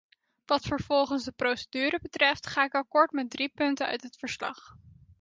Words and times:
Wat 0.45 0.63
vervolgens 0.65 1.23
de 1.23 1.31
procedure 1.31 1.99
betreft 2.01 2.47
ga 2.47 2.63
ik 2.63 2.73
akkoord 2.73 3.11
met 3.11 3.29
drie 3.29 3.49
punten 3.49 3.87
uit 3.87 4.01
het 4.03 4.17
verslag. 4.17 4.77